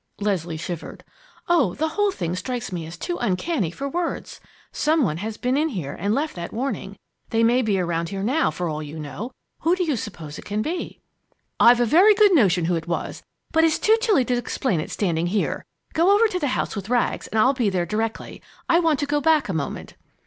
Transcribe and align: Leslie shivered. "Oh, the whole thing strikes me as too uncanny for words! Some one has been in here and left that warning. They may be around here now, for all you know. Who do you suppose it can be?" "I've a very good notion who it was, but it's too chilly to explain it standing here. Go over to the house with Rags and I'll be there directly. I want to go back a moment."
Leslie 0.19 0.57
shivered. 0.57 1.03
"Oh, 1.47 1.75
the 1.75 1.89
whole 1.89 2.09
thing 2.09 2.35
strikes 2.35 2.71
me 2.71 2.87
as 2.87 2.97
too 2.97 3.17
uncanny 3.21 3.69
for 3.69 3.87
words! 3.87 4.39
Some 4.71 5.03
one 5.03 5.17
has 5.17 5.37
been 5.37 5.55
in 5.55 5.69
here 5.69 5.93
and 5.93 6.15
left 6.15 6.33
that 6.35 6.51
warning. 6.51 6.97
They 7.29 7.43
may 7.43 7.61
be 7.61 7.77
around 7.79 8.09
here 8.09 8.23
now, 8.23 8.49
for 8.49 8.67
all 8.67 8.81
you 8.81 8.97
know. 8.99 9.31
Who 9.59 9.75
do 9.75 9.83
you 9.83 9.95
suppose 9.95 10.39
it 10.39 10.43
can 10.45 10.63
be?" 10.63 10.99
"I've 11.59 11.79
a 11.81 11.85
very 11.85 12.15
good 12.15 12.33
notion 12.33 12.65
who 12.65 12.73
it 12.75 12.87
was, 12.87 13.21
but 13.51 13.63
it's 13.63 13.77
too 13.77 13.95
chilly 14.01 14.25
to 14.25 14.37
explain 14.37 14.79
it 14.79 14.89
standing 14.89 15.27
here. 15.27 15.65
Go 15.93 16.09
over 16.15 16.27
to 16.29 16.39
the 16.39 16.47
house 16.57 16.75
with 16.75 16.89
Rags 16.89 17.27
and 17.27 17.37
I'll 17.37 17.53
be 17.53 17.69
there 17.69 17.85
directly. 17.85 18.41
I 18.67 18.79
want 18.79 18.97
to 19.01 19.05
go 19.05 19.21
back 19.21 19.49
a 19.49 19.53
moment." 19.53 19.93